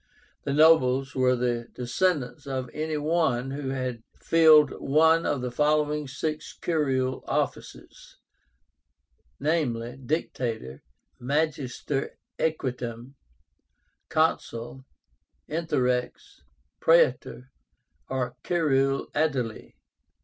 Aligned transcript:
The 0.45 0.53
nobles 0.53 1.13
were 1.13 1.35
the 1.35 1.67
descendants 1.75 2.47
of 2.47 2.71
any 2.73 2.97
one 2.97 3.51
who 3.51 3.69
had 3.69 4.01
filled 4.19 4.71
one 4.81 5.27
of 5.27 5.41
the 5.41 5.51
following 5.51 6.07
six 6.07 6.57
curule 6.59 7.23
offices, 7.27 8.17
viz. 9.39 9.99
Dictator, 10.03 10.81
Magister 11.19 12.17
Equitum, 12.39 13.13
Consul, 14.09 14.85
Interrex, 15.47 16.41
Praetor, 16.79 17.51
or 18.09 18.35
Curule 18.43 19.05
Aedile. 19.13 19.73